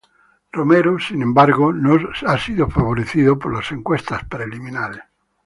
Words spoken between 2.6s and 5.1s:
favorecido por las encuestas preliminares.